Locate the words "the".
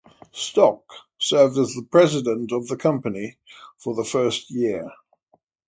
1.75-1.83, 2.69-2.75, 3.93-4.03